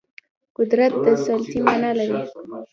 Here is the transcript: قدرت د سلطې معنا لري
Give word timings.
قدرت 0.57 0.93
د 1.05 1.07
سلطې 1.25 1.57
معنا 1.65 1.91
لري 1.99 2.19